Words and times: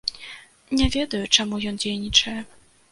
Не 0.79 0.87
ведаю, 0.95 1.23
чаму 1.39 1.63
ён 1.73 1.81
дзейнічае. 1.85 2.37